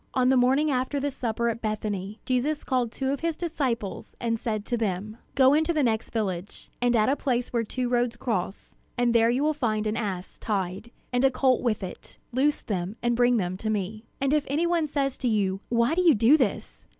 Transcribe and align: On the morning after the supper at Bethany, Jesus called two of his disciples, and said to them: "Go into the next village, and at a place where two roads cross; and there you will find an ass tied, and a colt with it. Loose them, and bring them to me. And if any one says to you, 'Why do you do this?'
On 0.15 0.29
the 0.29 0.35
morning 0.35 0.71
after 0.71 0.99
the 0.99 1.11
supper 1.11 1.47
at 1.47 1.61
Bethany, 1.61 2.19
Jesus 2.25 2.63
called 2.63 2.91
two 2.91 3.11
of 3.11 3.19
his 3.19 3.37
disciples, 3.37 4.15
and 4.19 4.39
said 4.39 4.65
to 4.65 4.75
them: 4.75 5.17
"Go 5.35 5.53
into 5.53 5.73
the 5.73 5.83
next 5.83 6.09
village, 6.09 6.71
and 6.81 6.95
at 6.95 7.07
a 7.07 7.15
place 7.15 7.53
where 7.53 7.63
two 7.63 7.87
roads 7.87 8.15
cross; 8.15 8.73
and 8.97 9.13
there 9.13 9.29
you 9.29 9.43
will 9.43 9.53
find 9.53 9.85
an 9.85 9.95
ass 9.95 10.39
tied, 10.39 10.89
and 11.13 11.23
a 11.23 11.29
colt 11.29 11.61
with 11.61 11.83
it. 11.83 12.17
Loose 12.31 12.61
them, 12.61 12.95
and 13.03 13.15
bring 13.15 13.37
them 13.37 13.57
to 13.57 13.69
me. 13.69 14.07
And 14.19 14.33
if 14.33 14.43
any 14.47 14.65
one 14.65 14.87
says 14.87 15.19
to 15.19 15.27
you, 15.27 15.59
'Why 15.69 15.93
do 15.93 16.01
you 16.01 16.15
do 16.15 16.35
this?' 16.35 16.87